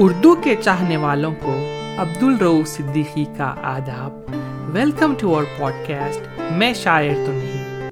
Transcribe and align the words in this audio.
اردو 0.00 0.34
کے 0.34 0.56
چاہنے 0.62 0.96
والوں 0.96 1.34
کو 1.42 1.54
عبد 1.98 2.22
الرو 2.22 2.64
صدیقی 2.66 3.24
کا 3.36 3.54
آداب۔ 3.62 4.12
Welcome 4.74 5.14
to 5.18 5.34
our 5.34 5.44
pod 5.58 5.72
cost 5.88 6.40
میں 6.52 6.74
شاعر 6.74 7.14
تو 7.26 7.32
نہیں۔ 7.32 7.90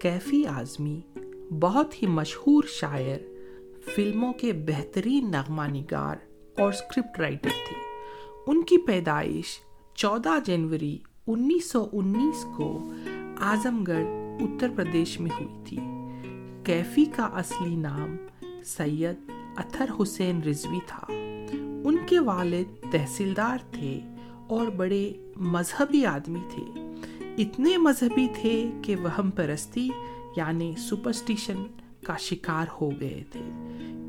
کیفی 0.00 0.46
اعظمی 0.46 1.00
بہت 1.60 2.02
ہی 2.02 2.06
مشہور 2.06 2.64
شاعر، 2.68 3.18
فلموں 3.94 4.32
کے 4.32 4.52
بہترین 4.52 5.30
نغمہ 5.30 5.62
نگار 5.62 6.16
اور 6.58 6.72
اسکرپٹ 6.72 7.18
رائٹر 7.20 7.48
تھے 7.48 7.76
ان 8.46 8.62
کی 8.62 8.78
پیدائش 8.78 9.60
چودہ 9.94 10.38
جنوری 10.44 10.98
انیس 11.26 11.70
سو 11.70 11.86
انیس 11.92 12.46
کو 12.56 12.92
اعظم 13.40 13.84
گڑھ 13.84 14.06
اتر 14.40 14.68
پردیش 14.76 15.20
میں 15.20 15.30
ہوئی 15.40 15.64
تھی۔ 15.64 15.78
کیفی 16.64 17.04
کا 17.04 17.24
اصلی 17.24 17.76
نام 17.76 18.16
سید 18.64 19.16
اتھر 19.56 19.86
حسین 20.02 20.42
رضوی 20.42 20.78
تھا۔ 20.86 21.06
ان 21.84 21.96
کے 22.06 22.18
والد 22.18 22.92
تحصیلدار 22.92 23.58
تھے 23.72 24.00
اور 24.46 24.66
بڑے 24.66 25.12
مذہبی 25.36 26.06
آدمی 26.06 26.40
تھے۔ 26.54 26.80
اتنے 27.38 27.76
مذہبی 27.76 28.26
تھے 28.34 28.70
کہ 28.82 28.96
وہم 28.96 29.30
پرستی 29.30 29.88
یعنی 30.36 30.74
سپرسٹیشن 30.78 31.64
کا 32.06 32.16
شکار 32.16 32.66
ہو 32.80 32.90
گئے 33.00 33.22
تھے۔ 33.32 33.40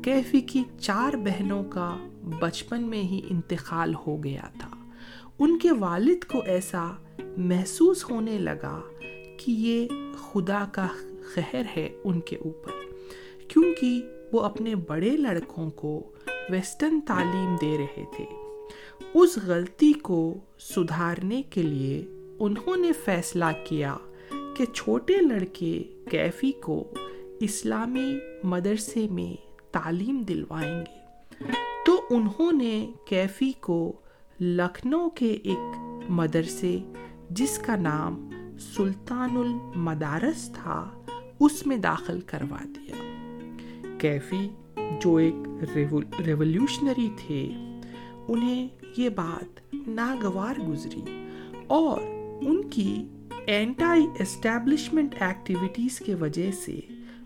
کیفی 0.04 0.40
کی 0.40 0.62
چار 0.80 1.16
بہنوں 1.16 1.64
کا 1.64 1.96
بچپن 2.40 2.82
میں 2.82 3.02
ہی 3.02 3.20
انتقال 3.30 3.94
ہو 4.06 4.24
گیا 4.24 4.48
تھا۔ 4.58 4.70
ان 5.38 5.58
کے 5.58 5.72
والد 5.72 6.24
کو 6.24 6.42
ایسا 6.46 6.92
محسوس 7.36 8.10
ہونے 8.10 8.38
لگا 8.38 8.80
کہ 9.38 9.42
یہ 9.46 9.88
خدا 10.18 10.64
کا 10.72 10.86
خیر 11.34 11.62
ہے 11.76 11.88
ان 12.04 12.20
کے 12.20 12.36
اوپر۔ 12.36 12.70
کیونکہ 13.48 14.02
وہ 14.32 14.40
اپنے 14.40 14.74
بڑے 14.74 15.16
لڑکوں 15.16 15.70
کو 15.70 16.12
ویسٹرن 16.50 17.00
تعلیم 17.00 17.56
دے 17.60 17.78
رہے 17.78 18.04
تھے۔ 18.16 18.24
اس 19.14 19.38
غلطی 19.46 19.92
کو 19.92 20.34
سدھارنے 20.58 21.42
کے 21.42 21.62
لیے 21.62 22.06
انہوں 22.38 22.76
نے 22.76 22.92
فیصلہ 22.92 23.44
کیا 23.64 23.96
کہ 24.56 24.64
چھوٹے 24.64 25.16
لڑکے 25.20 25.82
کیفی 26.10 26.52
کو 26.52 26.90
اسلامی 27.40 28.18
مدرسے 28.44 29.06
میں 29.10 29.46
تعلیم 29.72 30.22
دلوائیں 30.22 30.80
گے۔ 30.80 31.02
تو 31.86 32.00
انہوں 32.10 32.52
نے 32.52 32.92
کیفی 33.04 33.52
کو 33.60 33.92
لکھنؤ 34.40 35.08
کے 35.08 35.38
ایک 35.44 35.76
مدرسے 36.08 36.78
جس 37.30 37.58
کا 37.58 37.76
نام 37.76 38.30
سلطان 38.76 39.36
المدارس 39.36 40.50
تھا، 40.54 41.02
اس 41.40 41.66
میں 41.66 41.76
داخل 41.76 42.20
کروا 42.20 42.64
دیا۔ 42.64 43.11
کیفی 44.02 44.48
جو 45.00 45.16
ایک 45.16 45.34
ریولیوشنری 46.26 47.08
تھے۔ 47.16 47.48
انہیں 48.28 48.68
یہ 48.96 49.08
بات 49.08 49.74
ناگوار 49.88 50.60
گزری 50.68 51.28
اور 51.66 52.00
ان 52.40 52.68
کی 52.70 53.04
اینٹائی 53.46 54.06
اسٹیبلشمنٹ 54.18 55.14
ایکٹیویٹیز 55.20 55.98
کے 55.98 56.14
وجہ 56.14 56.50
سے 56.52 56.80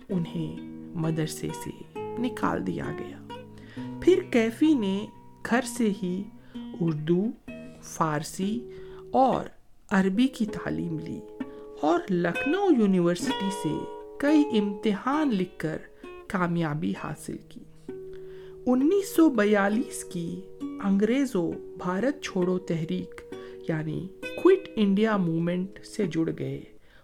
انہیں 0.08 0.56
مدرسے 0.98 1.48
سے 1.64 1.70
نکال 2.18 2.66
دیا 2.66 2.86
گیا۔ 2.98 3.18
پھر 4.00 4.22
کیفی 4.30 4.74
نے 4.74 5.06
گھر 5.50 5.60
سے 5.62 5.92
ہی 6.02 6.22
اردو، 6.80 7.26
فارسی 7.82 8.70
اور 9.10 9.44
عربی 9.90 10.26
کی 10.26 10.46
تعلیم 10.46 10.98
لی 10.98 11.20
اور 11.80 12.00
لکھنؤ 12.10 12.68
یونیورسٹی 12.78 13.48
سے 13.62 13.78
کئی 14.18 14.58
امتحان 14.58 15.28
لکھ 15.34 15.58
کر 15.58 15.76
کامیابی 16.28 16.92
حاصل 17.04 17.36
کی۔ 17.48 17.60
انیس 18.66 19.16
سو 19.16 19.30
بیالیس 19.30 20.04
کی 20.04 20.40
انگریزوں 20.60 21.52
بھارت 21.78 22.22
چھوڑو 22.22 22.58
تحریک 22.58 23.34
یعنی 23.68 24.08
کوئٹ 24.42 24.68
انڈیا 24.76 25.16
موومنٹ 25.16 25.78
سے 25.86 26.06
جڑ 26.06 26.30
گئے 26.38 26.60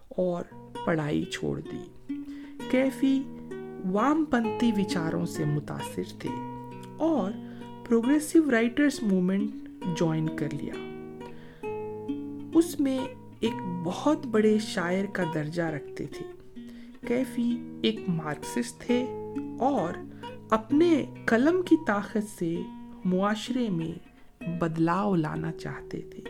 اور 0.09 0.43
پڑھائی 0.85 1.23
چھوڑ 1.23 1.59
دی۔ 1.59 2.13
کیفی 2.71 3.23
وام 3.91 4.25
پنتھی 4.25 4.71
وچاروں 4.77 5.25
سے 5.25 5.45
متاثر 5.45 6.19
تھے 6.19 6.29
اور 6.97 7.31
پروگریسو 7.87 8.51
رائٹرز 8.51 8.99
موومنٹ 9.01 9.51
جوائن 9.95 10.27
کر 10.35 10.47
لیا۔ 10.51 10.73
اس 12.53 12.79
میں 12.79 12.99
ایک 13.39 13.53
بہت 13.83 14.25
بڑے 14.25 14.57
شاعر 14.59 15.05
کا 15.13 15.23
درجہ 15.33 15.63
رکھتے 15.63 16.05
تھے۔ 16.05 16.42
کیفی 17.07 17.57
ایک 17.83 17.99
مارکسسٹ 18.07 18.79
تھے 18.79 19.05
اور 19.59 19.93
اپنے 20.49 21.05
قلم 21.25 21.61
کی 21.61 21.75
طاقت 21.87 22.39
سے 22.39 22.55
معاشرے 23.05 23.69
میں 23.69 23.91
بدلاؤ 24.59 25.15
لانا 25.15 25.51
چاہتے 25.51 26.01
تھے۔ 26.01 26.23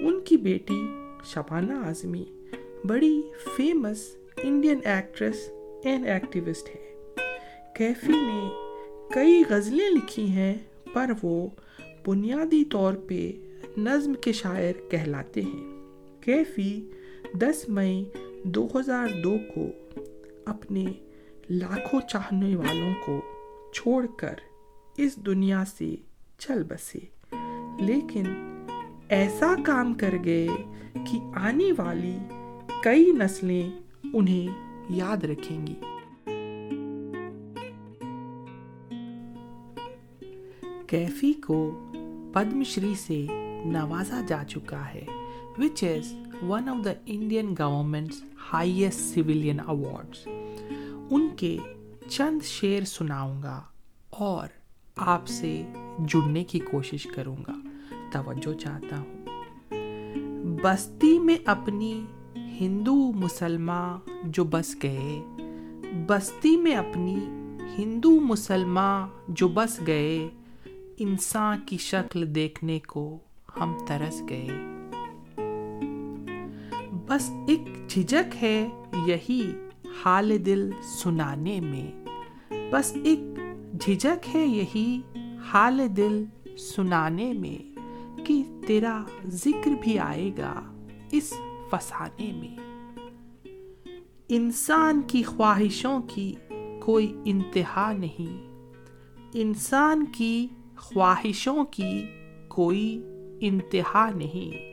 ان 0.00 0.20
کی 0.20 0.36
بیٹی 0.36 0.86
شبانہ 1.24 1.72
اعظمی 1.72 2.24
بڑی 2.86 3.22
famous 3.56 4.16
Indian 4.36 4.78
actress 4.84 5.50
and 5.84 6.06
activist 6.06 6.68
ہے۔ 6.68 6.94
کیفی 7.76 8.12
نے 8.12 8.48
کئی 9.14 9.42
غزلیں 9.48 9.90
لکھی 9.90 10.26
ہیں، 10.26 10.54
پر 10.92 11.10
وہ 11.22 11.48
بنیادی 12.06 12.64
طور 12.64 12.94
پہ 12.94 13.32
نظم 13.76 14.14
کے 14.14 14.32
شاعر 14.32 14.90
کہلاتے 14.90 15.42
ہیں۔ 15.42 15.82
کیفی 16.20 16.90
دس 17.32 17.68
مئی 17.68 18.04
دو 18.44 18.68
ہزار 18.74 19.08
دو 19.24 19.36
کو 19.54 19.66
اپنے 20.46 20.84
لاکھوں 21.50 22.00
چاہنے 22.00 22.56
والوں 22.56 22.94
کو 23.06 23.20
چھوڑ 23.74 24.06
کر 24.06 24.34
اس 24.96 25.16
دنیا 25.16 25.64
سے 25.64 25.96
چل 26.38 26.62
بسے۔ 26.62 26.98
لیکن 27.80 28.22
ایسا 29.08 29.54
کام 29.64 29.94
کر 29.94 30.14
گئے 30.24 30.48
کہ 30.94 31.18
آنے 31.34 31.72
والی 31.78 32.18
کئی 32.82 33.12
نسلیں 33.12 33.70
انہیں 34.12 34.76
یاد 34.90 35.24
رکھیں 35.24 35.66
گی۔ 35.66 35.74
کیفی 40.86 41.32
کو 41.32 41.90
پدم 42.32 42.62
شری 42.62 42.94
سے 42.94 43.26
نوازا 43.64 44.20
جا 44.26 44.42
چکا 44.48 44.94
ہے 44.94 45.04
which 45.58 45.84
is 45.84 46.14
one 46.48 46.68
of 46.68 46.84
the 46.84 46.92
Indian 47.06 47.54
government's 47.58 48.22
highest 48.52 49.00
civilian 49.00 49.60
awards 49.60 50.28
ان 51.10 51.28
کے 51.36 51.56
چند 52.08 52.42
شعر 52.42 52.84
سناؤں 52.84 53.42
گا 53.42 53.62
اور 54.10 54.48
آپ 54.96 55.26
سے 55.26 55.62
جڑنے 56.08 56.44
کی 56.44 56.58
کوشش 56.58 57.06
کروں 57.14 57.36
گا 57.36 57.52
توجہ 58.12 58.58
چاہتا 58.58 58.98
ہوں 58.98 59.22
بستی 60.62 61.18
میں 61.18 61.36
اپنی 61.44 62.04
ہندو 62.60 63.12
مسلمان 63.12 64.10
جو 64.24 64.44
بس 64.44 64.76
گئے 64.82 65.20
بستی 66.06 66.56
میں 66.56 66.74
اپنی 66.76 67.16
ہندو 67.78 68.20
مسلمان 68.20 69.08
جو 69.28 69.48
بس 69.48 69.80
گئے 69.86 70.28
انسان 70.98 71.58
کی 71.66 71.76
شکل 71.76 72.34
دیکھنے 72.34 72.78
کو 72.78 73.18
ہم 73.60 73.76
ترس 73.88 74.22
گئے 74.28 74.48
بس 77.12 77.30
ایک 77.48 77.88
جھجک 77.88 78.42
ہے 78.42 78.68
یہی 79.06 79.52
حال 80.04 80.46
دل 80.46 80.70
سنانے 80.82 81.60
میں۔ 81.60 82.04
بس 82.72 82.96
ایک 83.04 83.18
جھجک 83.80 84.36
ہے 84.36 84.46
یہی 84.46 85.00
حال 85.44 85.80
دل 85.96 86.24
سنانے 86.58 87.32
میں 87.32 87.78
کہ 88.26 88.42
تیرا 88.66 89.02
ذکر 89.26 89.70
بھی 89.82 89.98
آئے 89.98 90.30
گا 90.38 90.62
اس 91.12 91.32
فسانے 91.70 92.32
میں۔ 92.32 92.56
انسان 94.28 95.00
کی 95.06 95.22
خواہشوں 95.22 96.00
کی 96.08 96.34
کوئی 96.82 97.16
انتہا 97.24 97.92
نہیں۔ 97.92 98.48
انسان 99.34 100.04
کی 100.04 100.46
خواہشوں 100.76 101.64
کی 101.64 102.04
کوئی 102.48 103.02
انتہا 103.40 104.10
نہیں۔ 104.10 104.71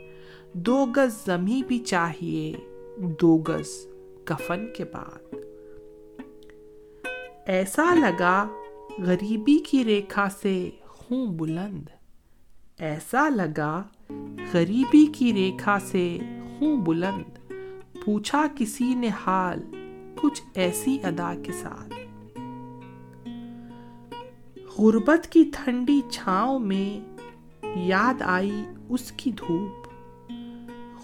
دو 0.54 0.86
گز 0.98 1.26
زمیں 1.26 1.68
بھی 1.68 1.80
چاہیے، 1.80 2.54
دو 2.98 3.38
گز 3.38 3.88
کفن 4.26 4.66
کے 4.78 4.84
بعد۔ 4.84 5.36
ایسا 7.46 7.94
لگا 7.94 8.48
غریبی 9.00 9.58
کی 9.58 9.84
ریکھا 9.84 10.28
سے 10.42 10.70
ہوں 10.78 11.26
بلند۔ 11.26 11.90
ایسا 12.78 13.30
لگا 13.30 13.84
غریبی 14.54 15.06
کی 15.06 15.34
ریکھا 15.34 15.80
سے 15.80 16.18
ہوں 16.62 16.78
بلند۔ 16.86 17.52
پوچھا 18.06 18.46
کسی 18.58 18.96
نے 18.96 19.10
حال، 19.26 19.60
کچھ 20.16 20.42
ایسی 20.54 20.98
ادا 21.04 21.34
کے 21.44 21.52
ساتھ۔ 21.52 21.94
غربت 24.78 25.28
کی 25.28 25.52
ٹھنڈی 25.54 26.02
چھاؤں 26.12 26.60
میں 26.60 27.16
یاد 27.76 28.22
آئی 28.22 28.64
اس 28.90 29.12
کی 29.12 29.32
دھوپ۔ 29.32 29.89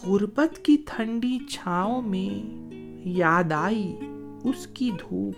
غربت 0.03 0.65
کی 0.65 0.77
ٹھنڈی 0.85 1.39
چھاؤں 1.49 2.01
میں 2.01 2.61
یاد 3.07 3.51
آئی 3.51 3.95
اس 4.43 4.67
کی 4.67 4.91
دھوپ۔ 4.91 5.35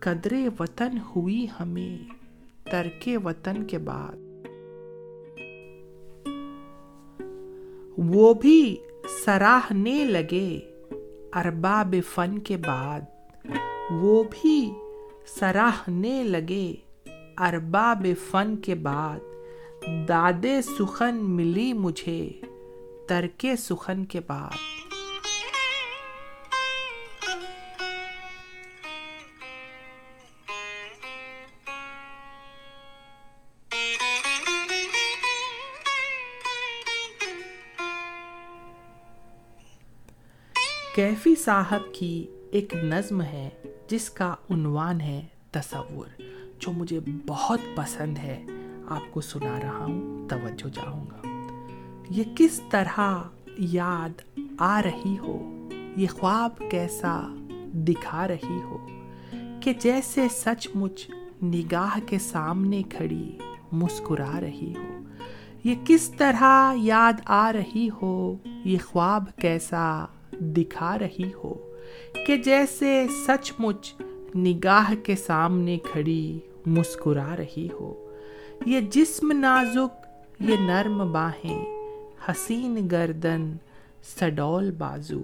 قدرے 0.00 0.48
وطن 0.60 0.98
ہوئی 1.16 1.46
ہمیں 1.60 1.98
ترک 2.64 3.08
وطن 3.24 3.64
کے 3.64 3.78
بعد۔ 3.78 4.16
وہ 7.98 8.34
بھی 8.34 8.76
سراہنے 9.24 10.04
لگے 10.04 10.60
ارباب 11.32 11.94
فن 12.14 12.38
کے 12.38 12.56
بعد۔ 12.56 13.00
وہ 13.90 14.24
بھی 14.30 14.72
سراہنے 15.26 16.22
لگے 16.22 16.74
ارباب 17.38 18.06
فن 18.30 18.56
کے 18.56 18.74
بعد۔ 18.74 19.18
دادے 20.08 20.62
سخن 20.62 21.14
ملی 21.14 21.72
مجھے 21.72 22.30
ترک 23.08 23.46
سخن 23.58 24.04
کے 24.04 24.20
بعد۔ 24.20 24.50
کیفی 40.94 41.34
صاحب 41.34 41.80
کی 41.94 42.26
ایک 42.52 42.74
نظم 42.74 43.22
ہے 43.22 43.50
جس 43.88 44.10
کا 44.10 44.34
عنوان 44.50 45.00
ہے 45.00 45.26
تصور، 45.50 46.20
جو 46.58 46.72
مجھے 46.72 47.00
بہت 47.26 47.60
پسند 47.74 48.18
ہے۔ 48.18 48.44
آپ 48.88 49.02
کو 49.10 49.20
سنا 49.20 49.60
رہا 49.62 49.84
ہوں، 49.84 50.28
توجہ 50.28 50.68
چاہوں 50.68 51.06
گا۔ 51.10 51.23
یہ 52.10 52.24
کس 52.34 52.60
طرح 52.70 53.22
یاد 53.58 54.38
آ 54.58 54.82
رہی 54.82 55.18
ہو؟ 55.18 55.68
یہ 55.96 56.06
خواب 56.06 56.70
کیسا 56.70 57.20
دکھا 57.74 58.28
رہی 58.28 58.62
ہو؟ 58.64 58.86
کہ 59.60 59.72
جیسے 59.72 60.26
سچ 60.30 60.68
مچ 60.74 61.10
نگاہ 61.42 61.98
کے 62.06 62.18
سامنے 62.18 62.82
کھڑی 62.82 63.38
مسکرا 63.72 64.40
رہی 64.40 64.74
ہو۔ 64.76 65.04
یہ 65.64 65.74
کس 65.84 66.08
طرح 66.08 66.74
یاد 66.76 67.12
آ 67.24 67.52
رہی 67.52 67.88
ہو؟ 68.02 68.36
یہ 68.44 68.78
خواب 68.86 69.24
کیسا 69.40 70.04
دکھا 70.32 70.98
رہی 70.98 71.30
ہو؟ 71.44 71.54
کہ 72.26 72.36
جیسے 72.36 73.06
سچ 73.26 73.52
مچ 73.58 73.94
نگاہ 74.36 74.94
کے 75.04 75.16
سامنے 75.16 75.78
کھڑی 75.78 76.38
مسکرا 76.66 77.36
رہی 77.36 77.68
ہو۔ 77.80 78.10
یہ 78.66 78.80
جسم 78.80 79.32
نازک، 79.32 80.06
یہ 80.40 80.56
نرم 80.60 81.12
باہیں 81.12 81.73
حسین 82.28 82.86
گردن 82.90 83.52
سڈول 84.04 84.70
بازو، 84.70 85.20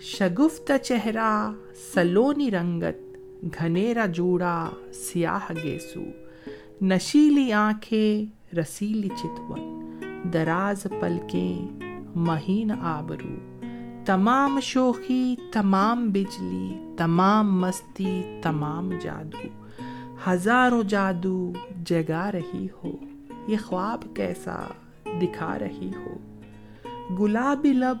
شگفت 0.00 0.72
چہرہ 0.84 1.52
سلونی 1.92 2.50
رنگت 2.50 3.54
گھنیرا 3.58 4.06
جوڑا 4.06 4.68
سیاہ 4.94 5.50
گیسو، 5.62 6.04
نشیلی 6.80 7.52
آنکھیں 7.52 8.56
رسیلی 8.56 9.08
چتون، 9.08 10.30
دراز 10.32 10.86
پلکیں 11.00 11.66
مہین 12.16 12.70
آبرو، 12.82 13.36
تمام 14.06 14.60
شوخی، 14.62 15.36
تمام 15.52 16.08
بجلی، 16.10 16.94
تمام 16.96 17.60
مستی، 17.60 18.22
تمام 18.42 18.90
جادو، 19.02 19.48
ہزاروں 20.26 20.82
جادو 20.82 21.52
جگا 21.84 22.30
رہی 22.32 22.66
ہو، 22.76 22.92
یہ 23.48 23.56
خواب 23.64 24.04
کیسا؟ 24.14 24.64
دکھا 25.22 25.58
رہی 25.58 25.90
ہو۔ 25.96 26.14
گلابی 27.18 27.72
لب، 27.72 27.96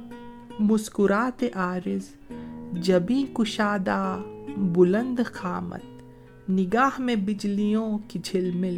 مسکرات 0.60 1.44
عارض 1.54 2.32
جبی 2.72 3.24
کشادہ 3.32 4.18
بلند 4.56 5.20
خامت۔ 5.26 6.02
نگاہ 6.50 7.00
میں 7.00 7.16
بجلیوں 7.16 7.98
کی 8.08 8.18
جھلمل 8.24 8.76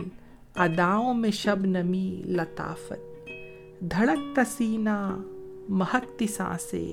اداؤں 0.55 1.15
میں 1.15 1.31
شب 1.31 1.59
نمی 1.61 2.23
لطافت۔ 2.27 3.29
دھڑکتا 3.81 4.43
سینہ 4.45 5.17
مہکتی 5.69 6.27
سانسیں۔ 6.27 6.93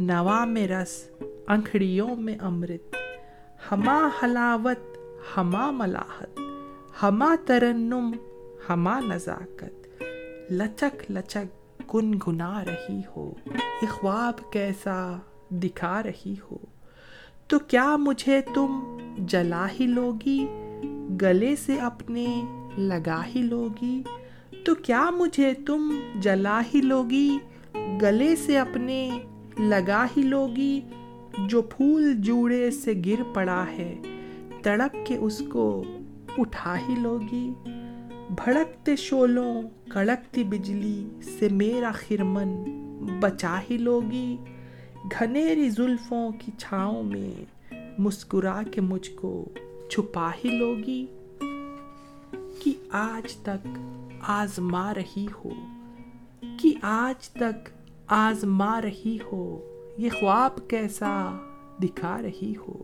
نوا 0.00 0.44
میں 0.44 0.68
رس، 0.68 1.10
انکھڑیوں 1.48 2.16
میں 2.16 2.36
امرت۔ 2.40 2.96
ہما 3.72 4.08
حلاوت، 4.22 4.98
ہما 5.36 5.70
ملاحت۔ 5.70 6.40
ہما 7.02 7.34
ترنم، 7.46 8.10
ہما 8.68 9.00
نزاکت۔ 9.00 9.77
لچک 10.50 11.10
لچک 11.10 11.74
گن 11.94 12.12
گنا 12.26 12.64
رہی 12.64 13.00
ہو، 13.16 13.32
یہ 13.82 13.86
خواب 13.90 14.52
کیسا 14.52 15.16
دکھا 15.50 16.02
رہی 16.02 16.34
ہو۔ 16.50 16.56
تو 17.46 17.58
کیا 17.58 17.96
مجھے 17.96 18.40
تم 18.54 18.98
جلا 19.18 19.66
ہی 19.80 19.86
لوگی، 19.86 20.46
گلے 21.22 21.56
سے 21.56 21.74
اپنے 21.74 22.42
لگا 22.78 23.22
ہی 23.34 23.42
لوگی؟ 23.42 24.02
تو 24.64 24.74
کیا 24.74 25.10
مجھے 25.10 25.54
تم 25.54 26.00
جلا 26.20 26.60
ہی 26.74 26.80
لوگی، 26.80 27.38
گلے 28.02 28.36
سے 28.36 28.58
اپنے 28.58 29.10
لگا 29.58 30.06
ہی 30.16 30.22
لوگی؟ 30.22 30.80
جو 31.46 31.62
پھول 31.62 32.14
جوڑے 32.14 32.70
سے 32.70 32.92
گر 33.06 33.22
پڑا 33.34 33.64
ہے، 33.78 33.96
تڑپ 34.62 34.96
کے 35.06 35.16
اس 35.16 35.42
کو 35.50 35.84
اٹھا 36.38 36.76
ہی 36.88 36.94
لوگی۔ 36.98 37.50
بھڑکتے 38.30 38.96
شولوں، 38.96 39.62
کڑکتی 39.88 40.44
بجلی 40.44 41.08
سے 41.20 41.48
میرا 41.48 41.90
خرمن 41.90 42.64
بچا 43.20 43.60
ہی 43.70 43.78
لوگی۔ 43.78 44.36
گھنیری 44.94 45.70
زلفوں 45.70 46.30
کی 46.38 46.52
چھاؤں 46.58 47.02
میں 47.02 47.44
مسکرا 47.98 48.62
کے 48.62 48.80
مجھ 48.80 49.10
کو 49.10 49.44
چھپا 49.90 50.30
ہی 50.44 50.50
لوگی۔ 50.50 51.06
کہ 52.64 52.72
آج 52.90 53.36
تک 53.36 53.68
آزما 54.20 54.94
رہی 54.94 55.26
ہو 55.26 55.50
کہ 56.60 56.72
آج 56.82 57.28
تک 57.28 57.68
آزما 58.06 58.82
رہی 58.82 59.18
ہو، 59.32 59.60
یہ 59.98 60.08
خواب 60.20 60.68
کیسا 60.68 61.36
دکھا 61.82 62.22
رہی 62.22 62.54
ہو۔ 62.68 62.82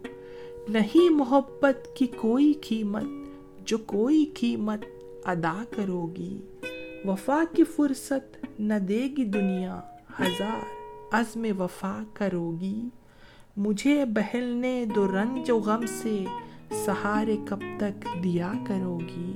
نہیں 0.69 1.13
محبت 1.13 1.97
کی 1.97 2.07
کوئی 2.07 2.53
قیمت، 2.53 3.05
جو 3.65 3.79
کوئی 3.79 4.25
قیمت 4.25 4.85
ادا 5.27 5.65
کرو 5.71 6.07
گی 6.17 6.39
وفا 7.05 7.43
کی 7.57 7.65
فرصت 7.65 8.37
نہ 8.61 8.75
دے 8.75 9.09
گی 9.17 9.25
دنیا، 9.25 9.81
ہزار 10.21 10.63
عزم 11.13 11.47
وفا 11.59 12.03
کرو 12.13 12.53
گی 12.61 12.89
مجھے 13.57 14.05
بہلنے 14.05 14.85
دو 14.95 15.07
رنج 15.09 15.51
و 15.51 15.59
غم 15.59 15.87
سے 15.87 16.25
سہارے 16.71 17.37
کب 17.45 17.59
تک 17.79 18.25
دیا 18.25 18.53
کرو 18.67 18.99
گی 18.99 19.33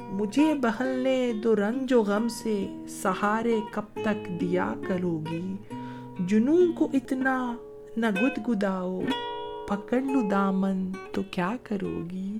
مجھے 0.00 0.54
بہلنے 0.54 1.32
دو 1.44 1.56
رنج 1.56 1.92
و 1.92 2.02
غم 2.02 2.28
سے 2.28 2.66
سہارے 2.88 3.60
کب 3.72 3.84
تک 3.94 4.40
دیا 4.40 4.74
کرو 4.88 5.20
گی 5.30 5.54
جنوں 6.26 6.72
کو 6.72 6.88
اتنا 6.92 7.56
نہ 7.96 8.06
گد 8.10 8.48
گداؤ، 8.48 9.00
پکڑ 9.68 10.00
لو 10.00 10.28
دامن 10.30 10.90
تو 11.12 11.22
کیا 11.30 11.56
کرو 11.62 12.00
گی 12.10 12.38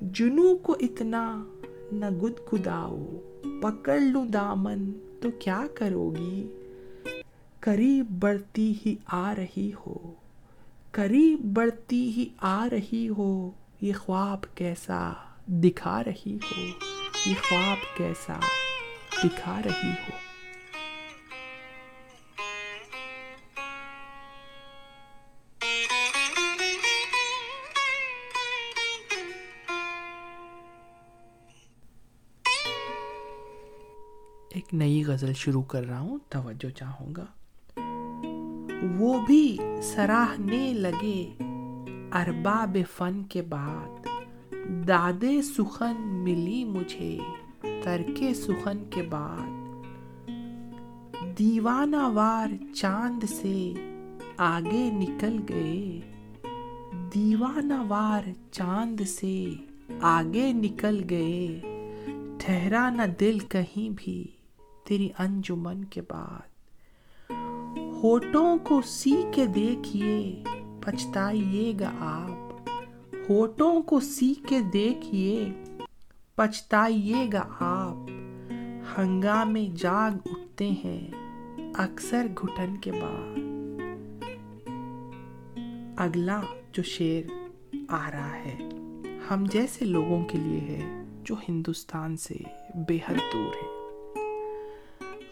جنوں 0.00 0.56
کو 0.56 0.76
اتنا 0.80 1.44
نہ 1.92 2.06
گد 2.22 2.40
گداؤ 2.52 2.96
پکڑ 3.60 3.98
لو 4.00 4.24
دامن 4.32 4.90
تو 5.20 5.30
کیا 5.38 5.60
کرو 5.74 6.08
گی 6.16 6.46
قریب 7.60 8.10
بڑھتی 8.20 8.72
ہی 8.86 8.94
آ 9.12 9.34
رہی 9.34 9.70
ہو 9.76 9.96
قریب 10.92 11.44
بڑھتی 11.54 12.02
ہی 12.10 12.28
آ 12.48 12.68
رہی 12.72 13.08
ہو 13.08 13.30
یہ 13.80 13.92
خواب 13.92 14.44
کیسا 14.54 15.00
دکھا 15.64 16.02
رہی 16.04 16.36
ہو 16.44 16.66
یہ 17.26 17.34
خواب 17.48 17.96
کیسا 17.96 18.38
دکھا 19.24 19.60
رہی 19.64 19.90
ہو 20.02 20.27
غزل 35.08 35.32
شروع 35.32 35.62
کر 35.62 35.84
رہا 35.84 36.00
ہوں، 36.00 36.18
توجہ 36.28 36.70
چاہوں 36.70 37.14
گا۔ 37.16 37.24
وہ 38.98 39.26
بھی 39.26 39.58
سراہنے 39.82 40.72
لگے 40.74 41.34
ارباب 42.12 42.76
فن 42.96 43.22
کے 43.22 43.42
بعد۔ 43.42 44.06
دادے 44.88 45.42
سخن 45.42 45.94
ملی 46.00 46.64
مجھے 46.64 47.18
ترک 47.82 48.22
سخن 48.36 48.84
کے 48.90 49.02
بعد۔ 49.02 49.48
دیوانہ 51.38 52.08
وار 52.14 52.74
چاند 52.74 53.24
سے 53.24 53.72
آگے 54.36 54.90
نکل 54.92 55.38
گئے۔ 55.48 56.00
دیوانہ 57.14 57.82
وار 57.88 58.28
چاند 58.50 59.00
سے 59.00 59.44
آگے 60.00 60.52
نکل 60.52 61.04
گئے۔ 61.10 61.60
ٹھہرا 62.38 62.90
نہ 62.90 63.02
دل 63.20 63.38
کہیں 63.38 63.90
بھی۔ 63.96 64.37
تیری 64.88 65.08
انجمن 65.18 65.84
کے 65.84 66.00
بعد۔ 66.00 66.48
ہوٹوں 68.02 68.58
کو 68.58 68.80
سی 68.84 69.22
کے 69.34 69.46
دیکھیے، 69.46 70.44
پچھتائیے 70.80 71.72
گا 71.80 71.90
آپ۔ 71.98 72.68
ہوٹوں 73.30 73.82
کو 73.82 74.00
سی 74.00 74.34
کے 74.48 74.60
دیکھیے، 74.60 75.52
پچھتائیے 76.34 77.28
گا 77.32 77.48
آپ۔ 77.60 78.10
ہنگامے 78.98 79.66
جاگ 79.76 80.10
اٹھتے 80.10 80.70
ہیں، 80.70 81.10
اکثر 81.74 82.26
گھٹن 82.42 82.76
کے 82.76 82.92
بعد۔ 82.92 83.38
اگلا 85.96 86.40
جو 86.72 86.82
شیر 86.82 87.26
آ 87.88 88.10
رہا 88.10 88.36
ہے، 88.36 88.58
ہم 89.30 89.44
جیسے 89.52 89.84
لوگوں 89.84 90.24
کے 90.24 90.38
لیے 90.38 90.60
ہے 90.60 91.04
جو 91.24 91.34
ہندوستان 91.48 92.16
سے 92.16 92.36
بے 92.74 92.96
حد 92.96 93.32
دور 93.32 93.56
ہے 93.56 93.77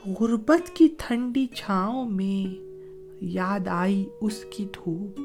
غربت 0.06 0.70
کی 0.70 0.88
ٹھنڈی 0.98 1.46
چھاؤں 1.46 2.10
میں 2.10 2.54
یاد 3.20 3.68
آئی 3.68 4.04
اس 4.20 4.44
کی 4.56 4.64
دھوپ۔ 4.64 5.20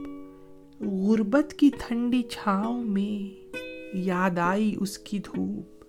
غربت 0.81 1.53
کی 1.53 1.69
ٹھنڈی 1.79 2.23
چھاؤں 2.23 2.83
میں 2.83 3.49
یاد 3.97 4.37
آئی 4.37 4.75
اس 4.79 4.97
کی 4.97 5.19
دھوپ۔ 5.19 5.85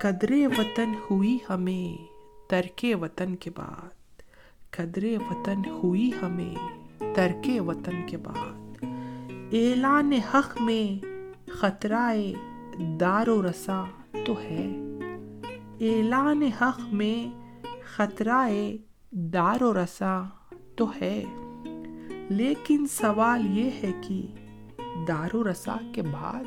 قدر 0.00 0.32
وطن 0.58 0.92
ہوئی 1.10 1.38
ہمیں 1.48 2.04
ترک 2.50 2.86
وطن 3.00 3.36
کے 3.36 3.50
بعد۔ 3.56 4.22
قدر 4.70 5.04
وطن 5.30 5.62
ہوئی 5.70 6.10
ہمیں 6.22 6.54
ترک 7.14 7.50
وطن 7.66 8.06
کے 8.06 8.16
بعد۔ 8.16 8.84
اعلان 9.52 10.12
حق 10.12 10.60
میں 10.60 11.04
خطرہ 11.48 12.16
دار 13.00 13.28
و 13.28 13.42
رسا 13.42 13.84
تو 14.24 14.40
ہے۔ 14.40 14.72
اعلان 15.80 16.42
حق 16.42 16.80
میں 16.92 17.39
خطرہ 17.94 18.48
دار 19.10 19.62
و 19.62 19.84
رسا 19.84 20.22
تو 20.76 20.92
ہے۔ 21.00 21.24
لیکن 22.28 22.86
سوال 22.86 23.58
یہ 23.58 23.70
ہے 23.82 23.92
کہ 24.08 24.26
دار 25.08 25.34
و 25.34 25.50
رسا 25.50 25.76
کے 25.94 26.02
بعد 26.02 26.44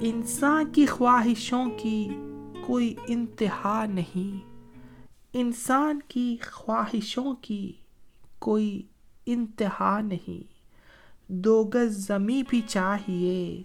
انسان 0.00 0.72
کی 0.72 0.86
خواہشوں 0.86 1.66
کی 1.78 2.08
کوئی 2.66 2.94
انتہا 3.06 3.86
نہیں۔ 3.86 4.48
انسان 5.32 6.00
کی 6.08 6.36
خواہشوں 6.52 7.34
کی 7.34 7.72
کوئی 8.38 8.82
انتہا 9.26 10.00
نہیں۔ 10.00 10.52
دو 11.28 11.70
گز 11.74 12.06
زمیں 12.06 12.42
بھی 12.48 12.60
چاہیے، 12.66 13.62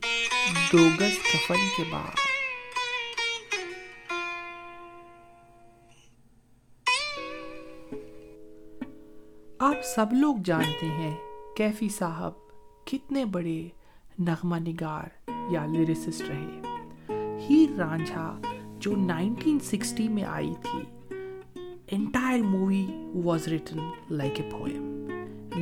دو 0.74 0.78
گز 0.78 1.18
کفن 1.34 1.68
کے 1.78 1.84
بعد۔ 1.92 2.33
آپ 9.64 9.76
سب 9.96 10.06
لوگ 10.12 10.36
جانتے 10.46 10.86
ہیں 10.86 11.16
کیفی 11.58 11.90
صاحب 11.90 12.32
کتنے 12.86 13.26
بڑے 13.26 13.70
نغمہ 14.20 14.56
نگار 14.56 15.32
یا 15.50 15.66
لیریسسٹ 15.66 16.22
رہے۔ 16.22 16.62
ہیر 17.40 17.76
رانجھا 17.78 18.42
جو 18.80 18.96
نائنٹین 18.96 19.60
سکسٹی 19.60 20.08
میں 20.08 20.24
آئی 20.24 20.54
تھی، 20.62 20.80
entire 21.92 22.44
movie 22.44 22.86
was 23.24 23.48
written 23.48 23.78
like 24.10 24.34
a 24.36 24.50
poem. 24.52 25.08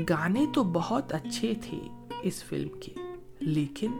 گانے 0.09 0.45
تو 0.53 0.63
بہت 0.63 1.13
اچھے 1.13 1.53
تھے 1.61 1.79
اس 2.21 2.43
فلم 2.43 2.79
کے، 2.79 2.93
لیکن 3.39 3.91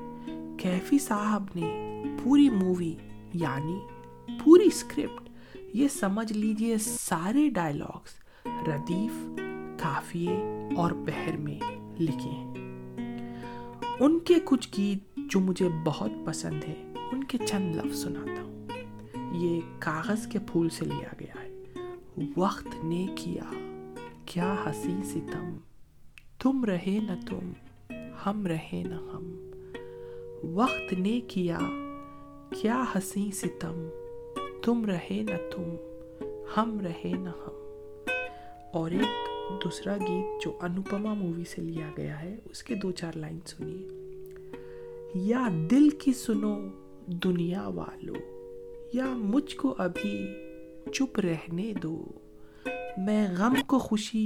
کیفی 0.59 0.99
صاحب 0.99 1.43
نے 1.55 2.03
پوری 2.23 2.49
مووی 2.49 2.95
یعنی 3.33 3.79
پوری 4.43 4.65
اسکرپٹ 4.65 5.29
یہ 5.73 5.87
سمجھ 5.87 6.33
لیجیے 6.33 6.77
سارے 6.77 7.49
ڈائلاگس 7.49 8.19
ردیف 8.67 9.41
کافیے 9.81 10.43
اور 10.77 10.91
بہر 10.91 11.37
میں 11.37 11.59
لکھے 11.99 12.29
ہیں 12.29 12.51
ان 13.99 14.19
کے 14.19 14.33
کچھ 14.43 14.69
گیت 14.77 15.17
جو 15.17 15.39
مجھے 15.39 15.69
بہت 15.85 16.11
پسند 16.25 16.63
ہے 16.63 16.93
ان 17.11 17.23
کے 17.23 17.37
چند 17.37 17.75
لفظ 17.75 18.03
سناتا 18.03 18.41
ہوں۔ 18.41 18.67
یہ 19.35 19.59
کاغذ 19.79 20.27
کے 20.27 20.39
پھول 20.39 20.69
سے 20.69 20.85
لیا 20.85 21.15
گیا 21.19 21.43
ہے۔ 21.43 21.63
وقت 22.37 22.83
نے 22.83 23.05
کیا 23.15 23.77
کیا 24.25 24.55
ہنسی 24.65 24.97
ستم 25.03 25.57
تم۔ 26.39 26.65
رہے 26.65 26.99
نہ 27.01 27.29
تم، 27.29 27.51
ہم 28.25 28.47
رہے 28.47 28.83
نہ 28.83 28.95
ہم۔ 28.95 29.51
وقت 30.43 30.93
نے 30.93 31.19
کیا 31.27 31.59
کیا 32.61 32.83
ہنسی 32.95 33.31
ستم 33.31 33.87
تم 34.61 34.85
رہے 34.85 35.23
نہ 35.23 35.51
تم، 35.51 35.75
ہم 36.57 36.79
رہے 36.79 37.11
نہ 37.11 37.29
ہم۔ 37.29 37.57
اور 38.73 38.91
ایک 38.91 39.30
دوسرا 39.63 39.95
گیت 39.97 40.43
جو 40.43 40.57
انوپما 40.61 41.13
مووی 41.13 41.43
سے 41.43 41.61
لیا 41.61 41.89
گیا 41.97 42.21
ہے 42.21 42.35
اس 42.45 42.63
کے 42.63 42.75
دو 42.75 42.91
چار 42.91 43.17
لائن 43.17 43.39
سنیے 43.47 43.99
یا 45.25 45.47
دل 45.71 45.89
کی 45.89 46.13
سنو 46.13 46.55
دنیا 47.23 47.67
والو 47.67 48.13
یا 48.93 49.05
مجھ 49.05 49.55
کو 49.55 49.75
ابھی 49.77 50.17
چپ 50.93 51.19
رہنے 51.19 51.73
دو 51.83 51.95
میں 52.97 53.27
غم 53.37 53.55
کو 53.67 53.79
خوشی 53.79 54.25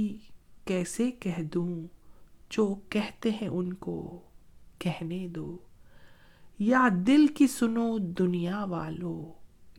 کیسے 0.64 1.10
کہہ 1.10 1.42
دوں 1.54 1.86
جو 2.50 2.74
کہتے 2.88 3.30
ہیں 3.30 3.48
ان 3.48 3.72
کو 3.72 3.98
کہنے 4.78 5.26
دو 5.28 5.56
یا 6.58 6.88
دل 7.06 7.26
کی 7.26 7.46
سنو 7.46 7.98
دنیا 8.18 8.64
والو 8.64 9.32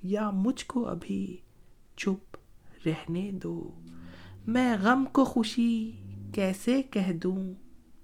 یا 0.03 0.29
مجھ 0.29 0.65
کو 0.65 0.87
ابھی 0.87 1.37
چپ 1.97 2.37
رہنے 2.85 3.29
دو 3.43 3.59
میں 4.47 4.77
غم 4.81 5.05
کو 5.11 5.25
خوشی 5.25 5.91
کیسے 6.33 6.81
کہہ 6.81 7.11
دوں؟ 7.11 7.53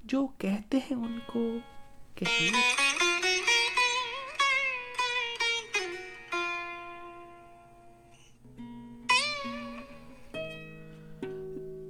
جو 0.03 0.27
کہتے 0.37 0.77
ہیں 0.77 0.97
ان 0.97 1.19
کو 1.25 1.57
کہنے۔ 2.15 2.49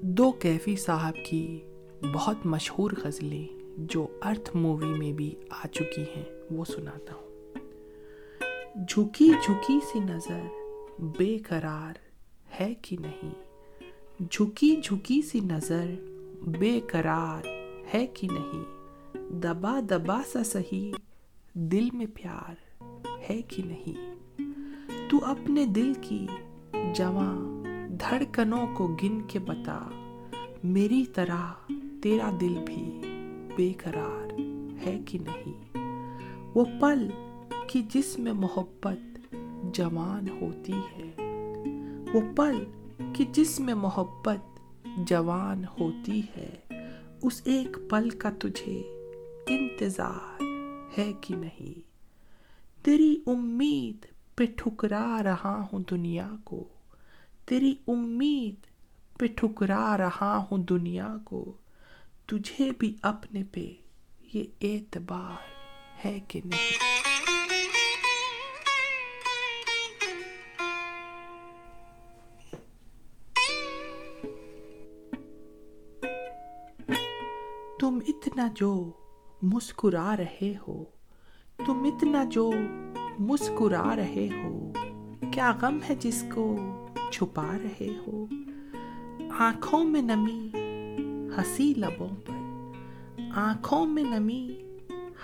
دو 0.02 0.32
کیفی 0.32 0.76
صاحب 0.76 1.14
کی 1.26 1.64
بہت 2.14 2.46
مشہور 2.46 2.92
غزلیں 3.04 3.48
جو 3.78 4.20
ارتھ 4.22 4.56
مووی 4.56 4.98
میں 4.98 5.12
بھی 5.12 5.36
آ 5.50 5.68
چکی 5.68 6.04
ہیں، 6.16 6.30
وہ 6.52 6.66
سناتا 6.66 7.14
ہوں۔ 7.14 7.56
جھکی 8.88 9.32
جھکی 9.44 9.80
سی 9.94 10.00
نظر 10.00 10.42
بے 11.00 11.38
قرار 11.38 11.94
ہے 12.60 12.74
کہ 12.82 12.98
نہیں۔ 13.00 13.53
جھکی 14.32 14.76
جھکی 14.84 15.22
سی 15.22 15.40
نظر 15.40 15.86
بے 16.60 16.80
قرار 16.92 17.48
ہے 17.94 18.08
کہ 18.08 18.28
نہیں۔ 18.28 18.64
دبا 19.32 19.80
دبا 19.90 20.22
سا 20.28 20.44
سہی 20.44 20.92
دل 21.54 21.90
میں 21.94 22.06
پیار 22.14 22.84
ہے 23.30 23.42
کہ 23.42 23.64
نہیں۔ 23.64 24.16
تو 25.10 25.26
اپنے 25.26 25.66
دل 25.66 25.94
کی 26.02 26.28
جواں 26.96 27.64
دھڑکنوں 27.90 28.68
کو 28.74 28.96
گن 29.04 29.22
کے 29.22 29.40
بتا، 29.40 29.80
میری 30.64 31.06
طرح 31.14 31.54
تیرا 32.02 32.32
دل 32.42 32.56
بھی 32.66 33.02
بے 33.56 33.74
قرار 33.84 34.40
ہے 34.86 35.00
کہ 35.06 35.20
نہیں۔ 35.20 35.78
وہ 36.56 36.66
پل 36.82 37.08
کی 37.68 37.82
جس 37.94 38.20
میں 38.20 38.34
محبت 38.34 39.36
جوان 39.74 40.26
ہوتی 40.42 40.74
ہے، 40.74 41.12
وہ 42.14 42.22
پل 42.36 42.64
کہ 43.14 43.24
جس 43.34 43.60
میں 43.60 43.74
محبت 43.74 44.60
جوان 44.98 45.64
ہوتی 45.80 46.22
ہے، 46.38 46.56
اس 47.22 47.42
ایک 47.46 47.78
پل 47.90 48.10
کا 48.10 48.30
تجھے 48.40 48.82
انتظار 49.48 50.44
ہے 50.98 51.14
کہ 51.22 51.36
نہیں۔ 51.36 51.80
تیری 52.86 53.22
امید 53.28 54.06
پہ 54.36 54.46
ٹھکرا 54.56 55.22
رہا 55.24 55.66
ہوں 55.74 55.80
دنیا 55.92 56.32
کو۔ 56.44 56.68
تیری 57.46 57.76
امید 57.88 58.56
پہ 59.20 59.26
ٹھکرا 59.36 59.98
رہا 59.98 60.46
ہوں 60.52 60.58
دنیا 60.58 61.18
کو۔ 61.24 61.52
تجھے 62.26 62.72
بھی 62.80 62.96
اپنے 63.02 63.44
پہ 63.52 63.74
یہ 64.34 64.44
اعتبار 64.62 65.36
ہے 66.06 66.20
کہ 66.28 66.42
نہیں۔ 66.46 67.13
اتنا 78.44 78.54
جو 78.56 78.92
مسکرا 79.42 80.18
رہے 80.18 80.54
ہو، 80.68 80.84
تم 81.66 81.84
اتنا 81.84 82.24
جو 82.24 82.52
مسکرا 83.20 83.96
رہے 83.96 84.28
ہو، 84.44 84.74
کیا 85.32 85.52
غم 85.62 85.78
ہے 85.90 85.96
جس 85.96 86.24
کو 86.34 86.58
چھپا 87.12 87.58
رہے 87.64 87.88
ہو؟ 88.08 88.26
آنکھوں 89.40 89.84
میں 89.84 90.02
نمی 90.02 90.50
ہنسی 91.38 91.74
لبوں 91.78 92.08
پر، 92.26 93.22
آنکھوں 93.36 93.86
میں 93.86 94.04
نمی 94.04 94.62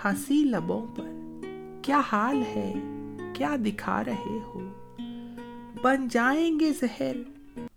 ہنسی 0.04 0.44
لبوں 0.44 0.86
پر، 0.96 1.10
کیا 1.82 2.00
حال 2.12 2.42
ہے، 2.42 2.72
کیا 3.34 3.56
دکھا 3.66 4.04
رہے 4.04 4.38
ہو؟ 4.44 4.60
بن 5.82 6.08
جائیں 6.08 6.60
گے 6.60 6.72
زہر 6.72 7.16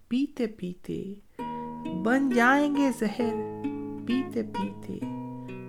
پیتے 0.08 0.48
پیتے، 0.48 1.14
بن 2.04 2.30
جائیں 2.30 2.76
گے 2.76 2.90
زہر 3.00 3.34
پیتے 4.08 4.44
پیتے۔ 4.44 5.13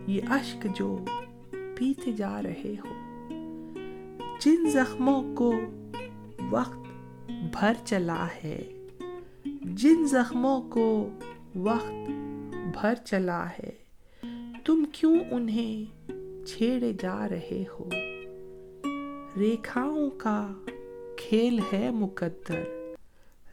یہ 0.07 0.21
اشک 0.29 0.67
جو 0.77 0.99
پیتے 1.77 2.13
جا 2.13 2.43
رہے 2.43 2.75
ہو۔ 2.85 2.93
جن 4.41 4.71
زخموں 4.71 5.37
کو 5.37 5.55
وقت 6.51 6.79
بھر 7.29 7.73
چلا 7.85 8.27
ہے، 8.45 8.63
جن 9.63 10.07
زخموں 10.07 10.63
کو 10.63 11.09
وقت 11.57 12.11
بھر 12.81 12.95
چلا 13.05 13.49
ہے، 13.49 13.71
تم 14.65 14.85
کیوں 14.93 15.19
انہیں 15.31 16.07
چھیڑے 16.47 16.93
جا 16.93 17.29
رہے 17.29 17.65
ہو؟ 17.73 17.89
ریکھاؤں 19.37 20.11
کا 20.11 20.53
کھیل 21.17 21.61
ہے 21.73 21.91
مقدر، 21.91 22.63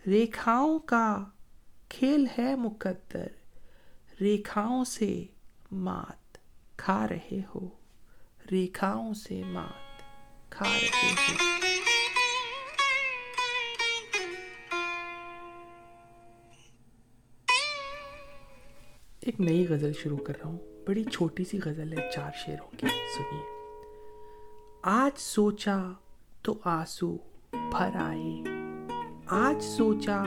ریکھاؤں 0.07 0.79
کا 0.79 1.23
کھیل 1.89 2.25
ہے 2.37 2.55
مقدر، 2.55 3.27
ریکھاؤں 4.21 4.83
سے 4.83 5.23
مات۔ 5.71 6.20
کھا 6.83 7.07
رہے 7.07 7.39
ہو۔ 7.55 7.69
ریکھاؤں 8.51 9.13
سے 9.13 9.43
مات 9.43 10.01
کھا 10.51 10.65
رہے 10.65 11.13
ہو۔ 11.13 11.35
ایک 19.19 19.39
نئی 19.39 19.67
غزل 19.67 19.93
شروع 19.93 20.17
کر 20.17 20.33
رہا 20.41 20.49
ہوں۔ 20.49 20.57
بڑی 20.87 21.03
چھوٹی 21.03 21.43
سی 21.43 21.59
غزل 21.65 21.97
ہے، 21.97 22.09
چار 22.15 22.31
شیروں 22.45 22.77
کی۔ 22.77 22.87
سنیے۔ 22.87 23.43
آج 24.81 25.19
سوچا 25.19 25.83
تو 26.41 26.59
آنسو 26.63 27.17
بھر 27.53 27.89
آئے۔ 27.95 28.43
آج 29.25 29.63
سوچا 29.63 30.23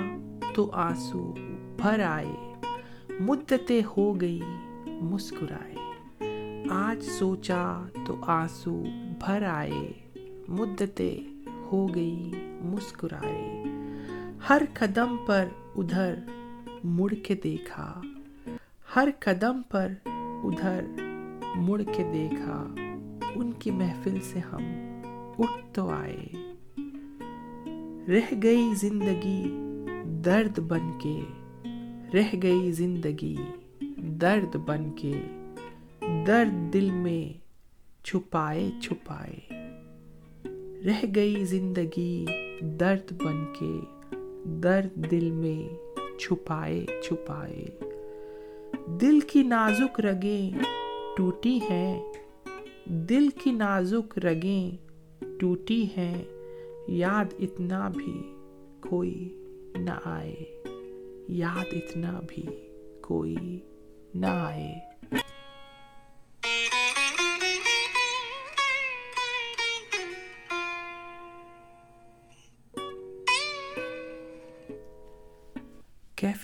تو 0.55 0.71
آنسو 0.71 1.35
بھر 1.77 2.01
آئے۔ 2.01 2.55
مدتیں 3.21 3.83
ہو 3.97 4.21
گئی 4.21 4.41
مسکرائے۔ 4.87 5.84
آج 6.71 7.03
سوچا 7.03 7.83
تو 8.07 8.17
آنسو 8.23 8.85
بھر 9.25 9.43
آئے، 9.43 9.93
مدتیں 10.49 11.49
ہو 11.73 11.95
گئی 11.95 12.31
مسکرائے۔ 12.61 13.65
ہر 14.49 14.63
قدم 14.75 15.17
پر 15.27 15.49
ادھر 15.77 16.15
مڑ 16.85 17.11
کے 17.11 17.35
دیکھا۔ 17.35 18.01
ہر 18.97 19.09
قدم 19.21 19.63
پر 19.63 19.93
ادھر 20.45 20.85
مڑ 21.57 21.83
کے 21.83 22.03
دیکھا۔ 22.13 22.75
ان 23.35 23.53
کی 23.53 23.71
محفل 23.71 24.21
سے 24.21 24.39
ہم 24.39 24.63
اٹھ 25.39 25.75
تو 25.75 25.89
آئے۔ 25.89 26.27
رہ 28.09 28.35
گئی 28.43 28.75
زندگی 28.75 29.57
درد 30.05 30.59
بن 30.59 30.99
کے، 30.99 31.21
رہ 32.15 32.35
گئی 32.43 32.73
زندگی 32.73 33.37
درد 33.97 34.57
بن 34.57 34.93
کے۔ 34.93 35.44
درد 36.27 36.75
دل 36.75 36.91
میں 36.91 37.39
چھپائے 38.05 38.71
چھپائے، 38.83 39.39
رہ 40.85 41.05
گئی 41.15 41.45
زندگی 41.45 42.27
درد 42.61 43.23
بن 43.23 43.45
کے 43.59 43.73
درد 44.45 45.11
دل 45.11 45.31
میں 45.31 45.75
چھپائے 46.19 46.87
چھپائے۔ 47.03 47.65
دل 49.01 49.21
کی 49.21 49.43
نازک 49.43 50.01
رگیں 50.01 50.59
ٹوٹی 51.17 51.59
ہیں، 51.71 52.13
دل 52.85 53.29
کی 53.29 53.53
نازک 53.53 54.19
رگیں 54.19 54.77
ٹوٹی 55.41 55.85
ہیں، 55.97 56.25
یاد 56.89 57.35
اتنا 57.39 57.89
بھی 57.89 58.35
کوئی 58.81 59.29
نہ 59.77 60.01
آئے، 60.05 60.63
یاد 61.29 61.65
اتنا 61.73 62.21
بھی 62.29 62.43
کوئی 63.01 63.59
نہ 64.15 64.27
آئے۔ 64.27 64.94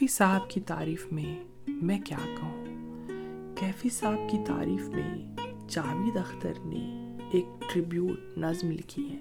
کیفی 0.01 0.13
صاحب 0.13 0.51
کی 0.51 0.61
تعریف 0.61 1.13
میں 1.13 1.45
میں 1.69 1.99
کیا 2.05 2.17
کہوں؟ 2.41 2.65
کیفی 3.57 3.89
صاحب 3.89 4.31
کی 4.31 4.39
تعریف 4.47 4.89
میں 4.89 5.37
جاوید 5.69 6.17
اختر 6.17 6.53
نے 6.65 7.17
ایک 7.33 7.45
ٹریبیوٹ 7.73 8.39
نظم 8.39 8.71
لکھی 8.71 9.13
ہے۔ 9.13 9.19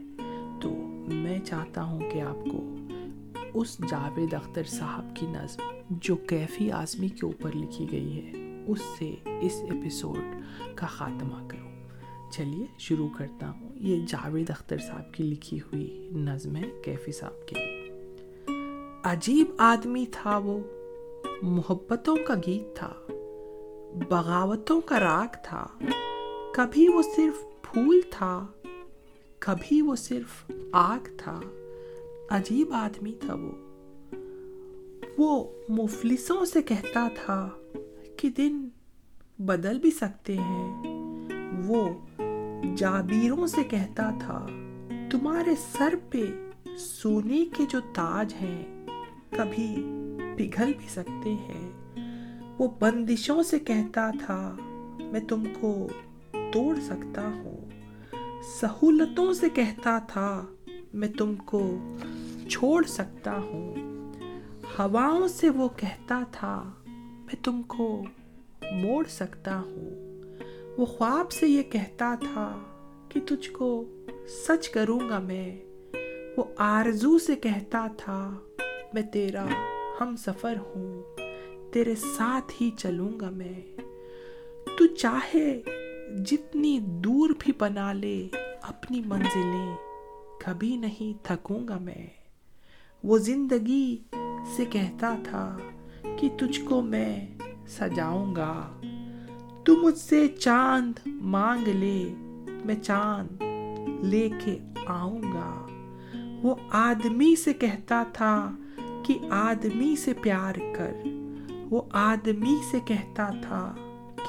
تو 0.61 0.71
میں 1.07 1.39
چاہتا 1.39 1.83
ہوں 1.83 2.09
کہ 2.11 2.21
آپ 2.21 2.51
کو 2.51 2.75
اس 3.53 3.77
جاوید 3.89 4.33
اختر 4.33 4.63
صاحب 4.63 5.15
کی 5.15 5.27
نظم 5.27 5.61
جو 5.89 6.15
کیفی 6.15 6.71
آزمی 6.71 7.07
کے 7.07 7.25
اوپر 7.25 7.55
لکھی 7.55 7.87
گئی 7.91 8.25
ہے، 8.25 8.31
اس 8.67 8.79
سے 8.99 9.15
اس 9.25 9.63
ایپیسوڈ 9.71 10.41
کا 10.75 10.87
خاتمہ 10.87 11.47
کروں۔ 11.47 11.87
چلیے، 12.31 12.65
شروع 12.79 13.09
کرتا 13.17 13.49
ہوں۔ 13.49 13.69
یہ 13.75 14.05
جاوید 14.07 14.49
اختر 14.49 14.77
صاحب 14.77 15.13
کی 15.13 15.23
لکھی 15.23 15.59
ہوئی 15.59 16.09
نظم 16.13 16.55
ہے 16.55 16.69
کیفی 16.85 17.11
صاحب 17.11 17.47
کے۔ 17.47 17.55
لیے 17.55 17.78
عجیب 19.11 19.51
آدمی 19.57 20.05
تھا 20.11 20.37
وہ۔ 20.37 20.59
محبتوں 21.41 22.17
کا 22.27 22.33
گیت 22.45 22.75
تھا، 22.75 22.93
بغاوتوں 24.09 24.81
کا 24.81 24.99
راگ 24.99 25.35
تھا۔ 25.43 25.67
کبھی 26.53 26.87
وہ 26.87 27.01
صرف 27.15 27.61
پھول 27.61 28.01
تھا، 28.09 28.45
کبھی 29.39 29.81
وہ 29.81 29.95
صرف 29.95 30.51
آگ 30.71 31.09
تھا۔ 31.17 31.39
عجیب 32.29 32.73
آدمی 32.73 33.11
تھا 33.11 33.33
وہ۔ 33.33 33.51
وہ 35.17 35.43
مفلسوں 35.69 36.45
سے 36.45 36.61
کہتا 36.61 37.07
تھا 37.15 37.49
کہ 38.17 38.29
دن 38.29 38.67
بدل 39.39 39.79
بھی 39.79 39.91
سکتے 39.91 40.33
ہیں۔ 40.33 40.83
وہ 41.67 41.89
جابیروں 42.77 43.47
سے 43.47 43.63
کہتا 43.63 44.09
تھا، 44.19 44.47
تمہارے 45.11 45.51
سر 45.77 45.93
پہ 46.09 46.21
سونے 46.77 47.45
کے 47.57 47.63
جو 47.69 47.79
تاج 47.93 48.33
ہیں 48.41 48.78
کبھی 49.29 49.75
پگھل 50.37 50.71
بھی 50.77 50.87
سکتے 50.87 51.33
ہیں۔ 51.33 51.71
وہ 52.57 52.67
بندشوں 52.79 53.43
سے 53.43 53.59
کہتا 53.59 54.11
تھا، 54.25 54.55
میں 54.99 55.19
تم 55.19 55.43
کو 55.59 55.87
توڑ 56.53 56.79
سکتا 56.79 57.27
ہوں۔ 57.27 57.57
سہولتوں 58.61 59.33
سے 59.33 59.49
کہتا 59.49 59.99
تھا، 60.07 60.45
میں 60.93 61.07
تم 61.07 61.35
کو 61.35 61.77
چھوڑ 62.49 62.83
سکتا 62.83 63.37
ہوں۔ 63.37 63.75
ہواؤں 64.79 65.27
سے 65.27 65.49
وہ 65.49 65.67
کہتا 65.75 66.23
تھا، 66.31 66.71
میں 66.87 67.43
تم 67.43 67.61
کو 67.61 68.03
موڑ 68.71 69.05
سکتا 69.09 69.59
ہوں۔ 69.59 69.89
وہ 70.77 70.85
خواب 70.85 71.31
سے 71.31 71.47
یہ 71.47 71.63
کہتا 71.63 72.15
تھا 72.19 72.59
کہ 73.09 73.19
تجھ 73.25 73.51
کو 73.51 73.85
سچ 74.27 74.69
کروں 74.69 74.99
گا 75.09 75.19
میں۔ 75.19 75.57
وہ 76.37 76.43
آرزو 76.57 77.17
سے 77.17 77.35
کہتا 77.35 77.87
تھا 77.97 78.37
میں 78.93 79.02
تیرا 79.02 79.45
ہم 80.02 80.15
سفر 80.15 80.58
ہوں، 80.58 81.04
تیرے 81.73 81.95
ساتھ 81.95 82.54
ہی 82.62 82.71
چلوں 82.78 83.19
گا 83.19 83.30
میں۔ 83.30 83.62
تو 84.78 84.88
چاہے 84.88 85.62
جتنی 86.25 86.80
دور 86.80 87.30
بھی 87.39 87.54
بنا 87.60 87.93
لے، 87.93 88.28
اپنی 88.62 89.02
منزلیں 89.06 89.75
کبھی 90.45 90.78
نہیں 90.78 91.23
تھکوں 91.23 91.67
گا 91.67 91.78
میں۔ 91.78 92.08
وہ 93.04 93.17
زندگی 93.17 93.97
سے 94.56 94.65
کہتا 94.65 95.15
تھا 95.23 95.58
کہ 96.17 96.30
تجھ 96.38 96.62
کو 96.65 96.82
میں 96.82 97.28
سجاؤں 97.67 98.36
گا۔ 98.36 98.80
تو 99.65 99.78
مجھ 99.78 99.97
سے 99.97 100.28
چاند 100.28 100.93
مانگ 101.06 101.67
لے، 101.67 102.13
میں 102.65 102.75
چاند 102.75 103.41
لے 104.04 104.30
کے 104.45 104.58
آؤں 104.86 105.21
گا۔ 105.21 105.67
وہ 106.43 106.56
آدمی 106.69 107.36
سے 107.36 107.54
کہتا 107.54 108.04
تھا 108.13 108.56
کہ 109.09 109.19
آدمی 109.29 109.95
سے 109.95 110.13
پیار 110.13 110.55
کر۔ 110.75 110.93
وہ 111.69 111.81
آدمی 111.91 112.57
سے 112.71 112.79
کہتا 112.85 113.29
تھا 113.41 113.75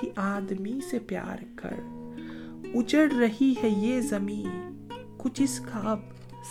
کہ 0.00 0.10
آدمی 0.16 0.80
سے 0.90 0.98
پیار 0.98 1.44
کر۔ 1.56 1.74
اجڑ 2.74 3.12
رہی 3.12 3.54
ہے 3.62 3.68
یہ 3.68 4.00
زمین، 4.00 4.86
کچھ 5.16 5.42
اس 5.42 5.60
کا 5.60 5.90
اب 5.90 5.98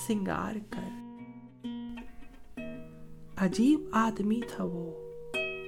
سنگار 0.08 0.56
کر۔ 0.70 0.90
عجیب 3.38 3.80
آدمی 3.92 4.42
تھا 4.56 4.64
وہ۔ 4.64 5.12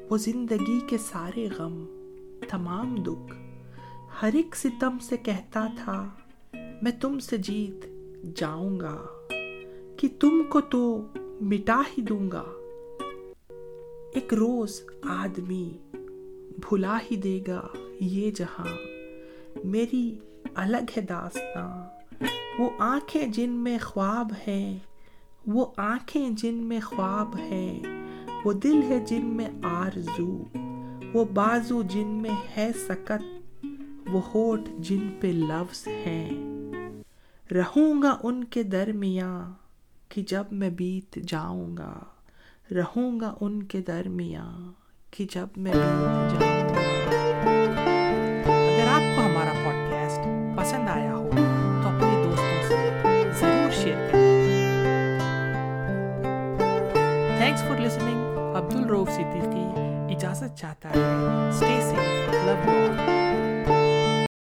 وہ 0.09 0.17
زندگی 0.17 0.79
کے 0.87 0.97
سارے 0.97 1.47
غم، 1.57 1.85
تمام 2.49 2.95
دکھ، 2.95 3.35
ہر 4.21 4.29
ایک 4.33 4.55
ستم 4.55 4.97
سے 4.99 5.17
کہتا 5.17 5.67
تھا، 5.75 6.09
میں 6.81 6.91
تم 7.01 7.19
سے 7.19 7.37
جیت 7.37 7.85
جاؤں 8.35 8.79
گا۔ 8.79 8.97
کہ 9.97 10.07
تم 10.19 10.43
کو 10.49 10.61
تو 10.61 11.07
مٹا 11.41 11.81
ہی 11.97 12.01
دوں 12.01 12.31
گا۔ 12.31 12.43
ایک 14.13 14.33
روز 14.33 14.81
آدمی 15.03 15.77
بھلا 16.57 16.97
ہی 17.11 17.15
دے 17.15 17.39
گا 17.47 17.67
یہ 17.99 18.31
جہاں۔ 18.31 18.67
میری 19.63 20.19
الگ 20.55 20.77
ہے 20.97 21.01
داستان 21.01 21.81
وہ 22.59 22.69
آنکھیں 22.79 23.27
جن 23.27 23.49
میں 23.49 23.77
خواب 23.81 24.31
ہیں۔ 24.47 24.79
وہ 25.47 25.65
آنکھیں 25.77 26.29
جن 26.29 26.53
میں 26.53 26.79
خواب 26.79 27.35
ہیں۔ 27.39 27.79
وہ 28.45 28.53
دل 28.53 28.83
ہے 28.83 28.99
جن 28.99 29.25
میں 29.25 29.49
آرزو۔ 29.63 30.43
وہ 31.13 31.25
بازو 31.25 31.81
جن 31.81 32.07
میں 32.07 32.35
ہے 32.57 32.71
سکت۔ 32.87 33.45
وہ 34.11 34.21
ہوٹ 34.21 34.61
جن 34.79 35.07
پہ 35.19 35.27
لفظ 35.27 35.87
ہیں۔ 35.87 36.29
رہوں 37.51 38.01
گا 38.01 38.17
ان 38.23 38.43
کے 38.43 38.63
درمیاں۔ 38.63 39.60
کہ 40.11 40.23
جب 40.27 40.43
میں 40.51 40.69
بیت 40.69 41.15
جاؤں 41.27 41.77
گا، 41.77 41.99
رہوں 42.75 43.19
گا 43.19 43.33
ان 43.41 43.63
کے 43.63 43.81
درمیاں 43.81 44.71
کہ 45.11 45.25
جب 45.31 45.47
میں 45.57 45.73
بیت 45.73 46.31
جاؤں 46.31 46.69
گا۔ 46.69 46.79
اگر 48.45 48.87
آپ 48.91 49.15
کو 49.15 49.21
ہمارا 49.21 49.53
پوڈ 49.63 49.91
کاسٹ 49.91 50.19
پسند 50.57 50.89
آیا 50.89 51.15
ہو، 51.15 51.29
تو 51.83 51.89
اپنے 51.89 52.23
دوستوں 52.23 52.67
سے 52.67 52.91
ضرور 53.39 53.71
شیئر 53.71 54.11
کریں۔ 54.11 54.21
تھینکس 57.37 57.61
فار 57.61 57.79
لسننگ 57.79 58.21
عبد 58.55 58.75
الروف 58.75 59.09
صدیقی 59.09 59.65
اجازت 60.15 60.57
چاہتا 60.57 60.89
ہے۔ 60.89 60.99
Stay 61.49 61.79
safe 61.81 62.33
love 62.33 62.71
you 62.71 62.90